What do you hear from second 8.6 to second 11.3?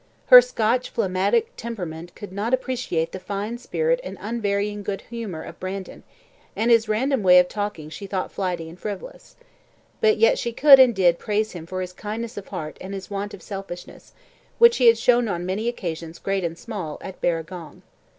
and frivolous. But yet she could, and did,